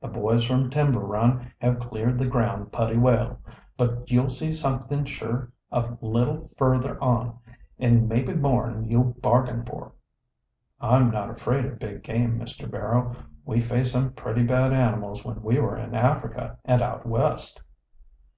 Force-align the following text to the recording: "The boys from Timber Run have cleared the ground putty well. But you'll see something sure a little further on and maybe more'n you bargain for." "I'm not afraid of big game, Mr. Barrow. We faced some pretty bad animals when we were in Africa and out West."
"The 0.00 0.08
boys 0.08 0.42
from 0.42 0.70
Timber 0.70 1.00
Run 1.00 1.52
have 1.58 1.80
cleared 1.80 2.18
the 2.18 2.24
ground 2.26 2.72
putty 2.72 2.96
well. 2.96 3.40
But 3.76 4.10
you'll 4.10 4.30
see 4.30 4.50
something 4.50 5.04
sure 5.04 5.52
a 5.70 5.94
little 6.00 6.50
further 6.56 6.98
on 7.04 7.36
and 7.78 8.08
maybe 8.08 8.32
more'n 8.32 8.84
you 8.88 9.14
bargain 9.20 9.66
for." 9.66 9.92
"I'm 10.80 11.10
not 11.10 11.28
afraid 11.28 11.66
of 11.66 11.78
big 11.78 12.02
game, 12.02 12.38
Mr. 12.40 12.70
Barrow. 12.70 13.14
We 13.44 13.60
faced 13.60 13.92
some 13.92 14.14
pretty 14.14 14.44
bad 14.44 14.72
animals 14.72 15.26
when 15.26 15.42
we 15.42 15.58
were 15.60 15.76
in 15.76 15.94
Africa 15.94 16.56
and 16.64 16.80
out 16.80 17.04
West." 17.04 17.60